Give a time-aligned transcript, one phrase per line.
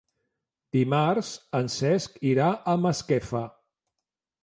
[0.77, 1.29] Dimarts
[1.61, 3.47] en Cesc irà a Masquefa.